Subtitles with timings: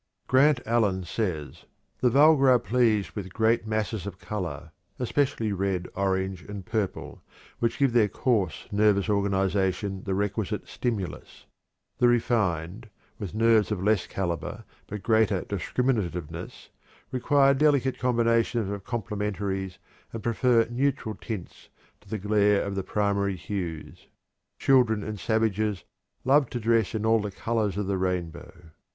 [0.25, 1.65] Grant Allen says:
[1.99, 7.21] "The vulgar are pleased with great masses of color, especially red, orange, and purple,
[7.59, 11.45] which give their coarse, nervous organization the requisite stimulus.
[11.99, 16.69] The refined, with nerves of less caliber, but greater discriminativeness,
[17.11, 19.77] require delicate combinations of complementaries
[20.11, 24.07] and prefer neutral tints to the glare of the primary hues.
[24.57, 25.83] Children and savages
[26.25, 28.71] love to dress in all the colors of the rainbow."